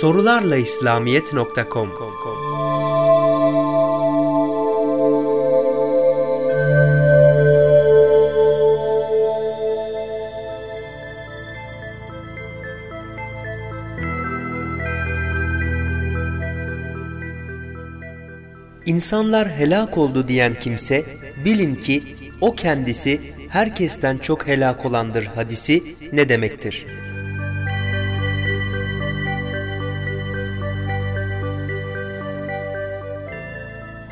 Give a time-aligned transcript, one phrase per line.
[0.00, 1.90] Sorularla İslamiyet.com
[18.86, 21.04] İnsanlar helak oldu diyen kimse
[21.44, 22.02] bilin ki
[22.40, 27.07] o kendisi herkesten çok helak olandır hadisi ne demektir?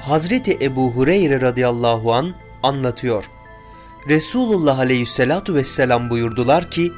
[0.07, 3.25] Hazreti Ebu Hureyre radıyallahu an anlatıyor.
[4.09, 6.93] Resulullah aleyhissalatu vesselam buyurdular ki,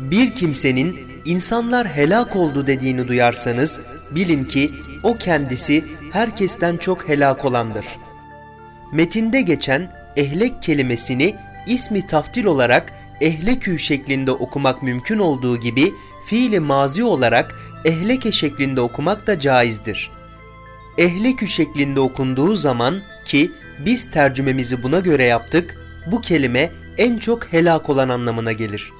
[0.00, 3.80] bir kimsenin insanlar helak oldu dediğini duyarsanız
[4.14, 4.70] bilin ki
[5.02, 7.86] o kendisi herkesten çok helak olandır.
[8.92, 11.36] Metinde geçen ehlek kelimesini
[11.66, 15.92] ismi taftil olarak ehlekü şeklinde okumak mümkün olduğu gibi
[16.26, 20.19] fiili mazi olarak ehleke şeklinde okumak da caizdir.
[21.00, 25.76] Ehlekü şeklinde okunduğu zaman ki biz tercümemizi buna göre yaptık,
[26.06, 28.92] bu kelime en çok helak olan anlamına gelir.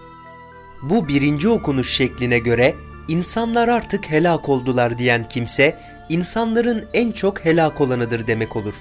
[0.82, 2.74] Bu birinci okunuş şekline göre
[3.08, 8.74] insanlar artık helak oldular diyen kimse insanların en çok helak olanıdır demek olur.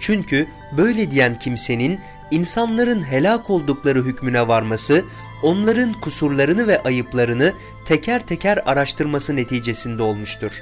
[0.00, 5.04] Çünkü böyle diyen kimsenin insanların helak oldukları hükmüne varması,
[5.42, 7.52] onların kusurlarını ve ayıplarını
[7.84, 10.52] teker teker araştırması neticesinde olmuştur.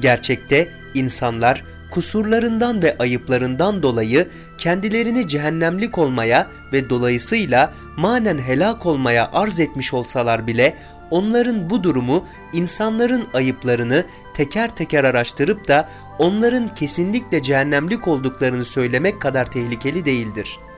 [0.00, 9.60] Gerçekte insanlar kusurlarından ve ayıplarından dolayı kendilerini cehennemlik olmaya ve dolayısıyla manen helak olmaya arz
[9.60, 10.76] etmiş olsalar bile
[11.10, 19.50] onların bu durumu insanların ayıplarını teker teker araştırıp da onların kesinlikle cehennemlik olduklarını söylemek kadar
[19.50, 20.69] tehlikeli değildir.''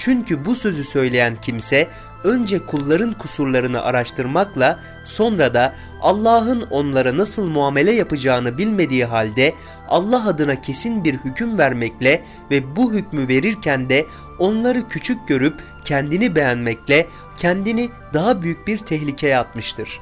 [0.00, 1.88] Çünkü bu sözü söyleyen kimse
[2.24, 9.54] önce kulların kusurlarını araştırmakla sonra da Allah'ın onlara nasıl muamele yapacağını bilmediği halde
[9.88, 14.06] Allah adına kesin bir hüküm vermekle ve bu hükmü verirken de
[14.38, 20.00] onları küçük görüp kendini beğenmekle kendini daha büyük bir tehlikeye atmıştır.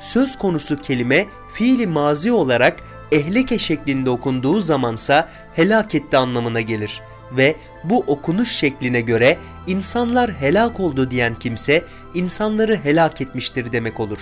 [0.00, 2.76] Söz konusu kelime fiili mazi olarak
[3.12, 10.80] ehleke şeklinde okunduğu zamansa helak etti anlamına gelir.'' Ve bu okunuş şekline göre insanlar helak
[10.80, 11.84] oldu diyen kimse
[12.14, 14.18] insanları helak etmiştir demek olur.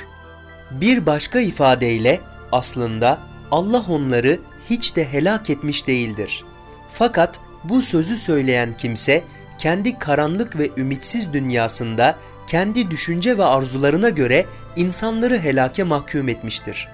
[0.70, 2.20] Bir başka ifadeyle
[2.52, 3.18] aslında
[3.50, 4.38] Allah onları
[4.70, 6.44] hiç de helak etmiş değildir.
[6.92, 9.24] Fakat bu sözü söyleyen kimse
[9.58, 14.46] kendi karanlık ve ümitsiz dünyasında kendi düşünce ve arzularına göre
[14.76, 16.88] insanları helake mahkum etmiştir.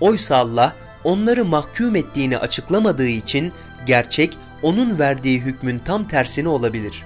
[0.00, 3.52] Oysa Allah onları mahkum ettiğini açıklamadığı için
[3.86, 7.04] gerçek onun verdiği hükmün tam tersini olabilir.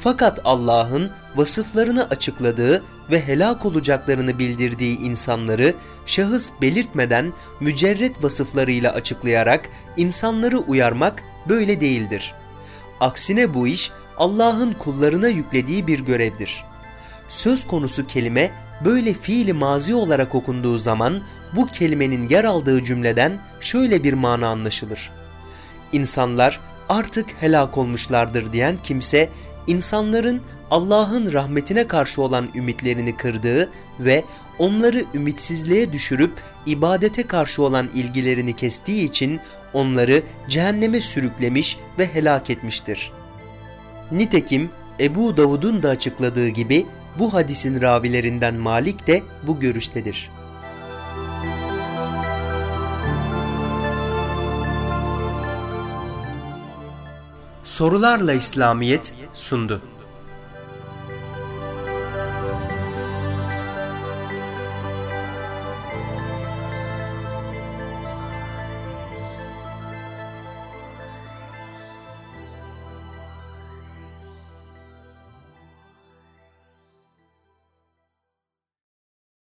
[0.00, 5.74] Fakat Allah'ın vasıflarını açıkladığı ve helak olacaklarını bildirdiği insanları
[6.06, 12.34] şahıs belirtmeden mücerret vasıflarıyla açıklayarak insanları uyarmak böyle değildir.
[13.00, 16.64] Aksine bu iş Allah'ın kullarına yüklediği bir görevdir.
[17.28, 18.50] Söz konusu kelime
[18.84, 21.22] böyle fiili mazi olarak okunduğu zaman
[21.56, 25.10] bu kelimenin yer aldığı cümleden şöyle bir mana anlaşılır
[25.92, 29.28] insanlar artık helak olmuşlardır diyen kimse
[29.66, 33.70] insanların Allah'ın rahmetine karşı olan ümitlerini kırdığı
[34.00, 34.24] ve
[34.58, 36.32] onları ümitsizliğe düşürüp
[36.66, 39.40] ibadete karşı olan ilgilerini kestiği için
[39.72, 43.12] onları cehenneme sürüklemiş ve helak etmiştir.
[44.12, 44.70] Nitekim
[45.00, 46.86] Ebu Davud'un da açıkladığı gibi
[47.18, 50.35] bu hadisin ravilerinden Malik de bu görüştedir.
[57.66, 59.80] Sorularla İslamiyet sundu.